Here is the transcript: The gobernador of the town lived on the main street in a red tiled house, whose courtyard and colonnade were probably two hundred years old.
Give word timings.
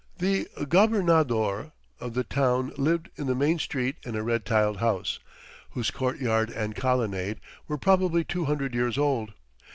The 0.17 0.47
gobernador 0.67 1.73
of 1.99 2.15
the 2.15 2.23
town 2.23 2.71
lived 2.75 3.11
on 3.19 3.27
the 3.27 3.35
main 3.35 3.59
street 3.59 3.97
in 4.03 4.15
a 4.15 4.23
red 4.23 4.45
tiled 4.45 4.77
house, 4.77 5.19
whose 5.73 5.91
courtyard 5.91 6.49
and 6.49 6.75
colonnade 6.75 7.39
were 7.67 7.77
probably 7.77 8.23
two 8.23 8.45
hundred 8.45 8.73
years 8.73 8.97
old. 8.97 9.33